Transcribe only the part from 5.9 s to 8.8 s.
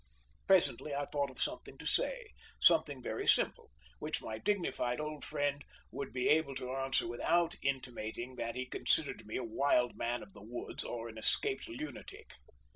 would be able to answer without intimating that he